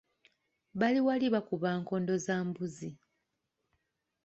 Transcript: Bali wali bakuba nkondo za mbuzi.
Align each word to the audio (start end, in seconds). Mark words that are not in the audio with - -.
Bali 0.79 0.99
wali 1.07 1.27
bakuba 1.33 1.69
nkondo 1.81 2.13
za 2.25 2.37
mbuzi. 2.47 2.89